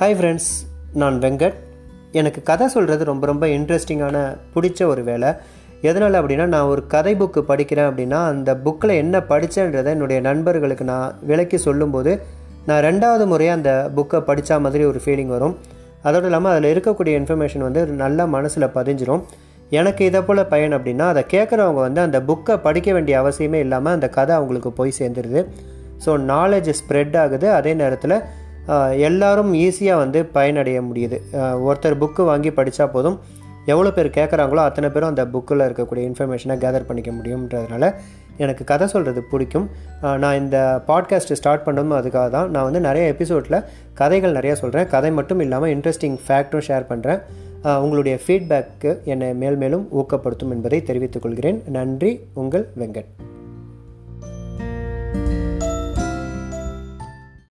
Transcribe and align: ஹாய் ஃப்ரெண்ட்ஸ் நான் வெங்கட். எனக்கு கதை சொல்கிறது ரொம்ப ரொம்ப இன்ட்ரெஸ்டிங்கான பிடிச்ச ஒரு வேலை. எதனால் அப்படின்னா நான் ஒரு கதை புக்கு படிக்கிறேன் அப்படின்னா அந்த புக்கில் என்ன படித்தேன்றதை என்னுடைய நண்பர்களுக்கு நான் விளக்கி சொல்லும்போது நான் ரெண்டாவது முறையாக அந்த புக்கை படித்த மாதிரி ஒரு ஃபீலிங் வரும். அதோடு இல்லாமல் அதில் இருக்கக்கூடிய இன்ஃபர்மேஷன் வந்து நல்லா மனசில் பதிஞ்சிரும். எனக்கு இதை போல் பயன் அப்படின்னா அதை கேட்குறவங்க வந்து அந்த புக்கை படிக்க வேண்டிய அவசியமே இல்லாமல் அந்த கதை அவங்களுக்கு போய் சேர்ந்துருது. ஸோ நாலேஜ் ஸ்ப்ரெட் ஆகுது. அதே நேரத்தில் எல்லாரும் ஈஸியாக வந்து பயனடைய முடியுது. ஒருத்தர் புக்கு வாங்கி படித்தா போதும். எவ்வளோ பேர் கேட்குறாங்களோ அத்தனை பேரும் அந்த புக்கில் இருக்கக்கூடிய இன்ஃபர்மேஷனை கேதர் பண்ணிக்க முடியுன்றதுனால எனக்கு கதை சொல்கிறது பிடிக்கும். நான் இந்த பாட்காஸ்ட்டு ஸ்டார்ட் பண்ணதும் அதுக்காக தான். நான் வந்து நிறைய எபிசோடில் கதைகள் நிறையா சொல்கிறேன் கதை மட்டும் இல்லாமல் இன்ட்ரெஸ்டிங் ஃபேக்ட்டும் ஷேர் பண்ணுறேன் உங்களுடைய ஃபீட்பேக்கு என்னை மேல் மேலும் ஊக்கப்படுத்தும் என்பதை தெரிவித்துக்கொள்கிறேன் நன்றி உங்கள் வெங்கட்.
ஹாய் 0.00 0.14
ஃப்ரெண்ட்ஸ் 0.18 0.52
நான் 1.00 1.16
வெங்கட். 1.22 1.56
எனக்கு 2.18 2.40
கதை 2.50 2.66
சொல்கிறது 2.74 3.02
ரொம்ப 3.08 3.24
ரொம்ப 3.30 3.44
இன்ட்ரெஸ்டிங்கான 3.56 4.16
பிடிச்ச 4.54 4.80
ஒரு 4.92 5.02
வேலை. 5.08 5.30
எதனால் 5.88 6.16
அப்படின்னா 6.20 6.46
நான் 6.54 6.68
ஒரு 6.74 6.82
கதை 6.94 7.12
புக்கு 7.22 7.40
படிக்கிறேன் 7.50 7.88
அப்படின்னா 7.90 8.20
அந்த 8.30 8.54
புக்கில் 8.64 8.92
என்ன 9.02 9.20
படித்தேன்றதை 9.32 9.92
என்னுடைய 9.96 10.20
நண்பர்களுக்கு 10.28 10.86
நான் 10.92 11.12
விளக்கி 11.30 11.60
சொல்லும்போது 11.66 12.14
நான் 12.68 12.82
ரெண்டாவது 12.88 13.26
முறையாக 13.32 13.58
அந்த 13.60 13.74
புக்கை 13.98 14.22
படித்த 14.30 14.60
மாதிரி 14.66 14.86
ஒரு 14.92 15.02
ஃபீலிங் 15.04 15.34
வரும். 15.36 15.54
அதோடு 16.06 16.30
இல்லாமல் 16.30 16.52
அதில் 16.54 16.70
இருக்கக்கூடிய 16.74 17.20
இன்ஃபர்மேஷன் 17.22 17.66
வந்து 17.68 17.84
நல்லா 18.02 18.26
மனசில் 18.38 18.70
பதிஞ்சிரும். 18.78 19.22
எனக்கு 19.80 20.02
இதை 20.10 20.22
போல் 20.28 20.44
பயன் 20.56 20.78
அப்படின்னா 20.80 21.08
அதை 21.14 21.24
கேட்குறவங்க 21.36 21.82
வந்து 21.88 22.06
அந்த 22.08 22.20
புக்கை 22.30 22.60
படிக்க 22.68 22.90
வேண்டிய 22.98 23.16
அவசியமே 23.24 23.60
இல்லாமல் 23.68 23.96
அந்த 23.98 24.08
கதை 24.18 24.34
அவங்களுக்கு 24.40 24.72
போய் 24.82 24.98
சேர்ந்துருது. 25.02 25.42
ஸோ 26.06 26.12
நாலேஜ் 26.34 26.76
ஸ்ப்ரெட் 26.82 27.18
ஆகுது. 27.24 27.48
அதே 27.60 27.74
நேரத்தில் 27.82 28.20
எல்லாரும் 29.08 29.52
ஈஸியாக 29.64 30.02
வந்து 30.04 30.20
பயனடைய 30.36 30.78
முடியுது. 30.88 31.18
ஒருத்தர் 31.66 32.00
புக்கு 32.02 32.24
வாங்கி 32.30 32.52
படித்தா 32.58 32.86
போதும். 32.94 33.18
எவ்வளோ 33.72 33.90
பேர் 33.96 34.16
கேட்குறாங்களோ 34.16 34.62
அத்தனை 34.68 34.88
பேரும் 34.92 35.10
அந்த 35.12 35.24
புக்கில் 35.34 35.66
இருக்கக்கூடிய 35.66 36.02
இன்ஃபர்மேஷனை 36.10 36.56
கேதர் 36.64 36.86
பண்ணிக்க 36.88 37.10
முடியுன்றதுனால 37.18 37.90
எனக்கு 38.44 38.64
கதை 38.70 38.86
சொல்கிறது 38.92 39.20
பிடிக்கும். 39.32 39.66
நான் 40.22 40.38
இந்த 40.42 40.58
பாட்காஸ்ட்டு 40.88 41.38
ஸ்டார்ட் 41.40 41.66
பண்ணதும் 41.66 41.98
அதுக்காக 41.98 42.28
தான். 42.36 42.48
நான் 42.54 42.66
வந்து 42.68 42.80
நிறைய 42.88 43.06
எபிசோடில் 43.14 43.58
கதைகள் 44.00 44.36
நிறையா 44.38 44.54
சொல்கிறேன் 44.62 44.90
கதை 44.94 45.10
மட்டும் 45.18 45.42
இல்லாமல் 45.46 45.72
இன்ட்ரெஸ்டிங் 45.76 46.18
ஃபேக்ட்டும் 46.26 46.66
ஷேர் 46.68 46.90
பண்ணுறேன் 46.92 47.22
உங்களுடைய 47.84 48.16
ஃபீட்பேக்கு 48.24 48.92
என்னை 49.12 49.28
மேல் 49.42 49.58
மேலும் 49.64 49.84
ஊக்கப்படுத்தும் 50.02 50.54
என்பதை 50.56 50.80
தெரிவித்துக்கொள்கிறேன் 50.90 51.60
நன்றி 51.78 52.12
உங்கள் 52.42 52.66
வெங்கட். 52.82 53.10